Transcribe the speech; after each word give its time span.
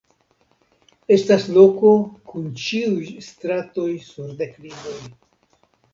Estas 1.15 1.43
loko 1.57 1.91
kun 2.31 2.47
ĉiuj 2.63 3.11
stratoj 3.27 3.89
sur 4.09 4.33
deklivoj. 4.41 4.99